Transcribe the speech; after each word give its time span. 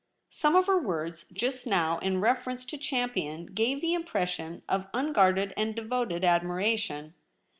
Some 0.31 0.55
of 0.55 0.65
her 0.65 0.79
words 0.81 1.25
just 1.31 1.67
now 1.67 1.99
in 1.99 2.21
reference 2.21 2.65
to 2.65 2.77
Champion 2.79 3.45
gave 3.45 3.81
the 3.81 3.93
impression 3.93 4.63
of 4.67 4.87
unguarded 4.95 5.53
and 5.55 5.75
devoted 5.75 6.23
admiration. 6.25 7.13